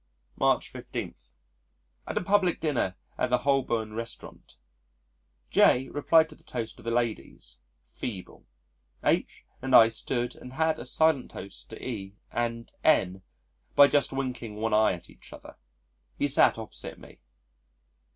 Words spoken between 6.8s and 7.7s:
the Ladies.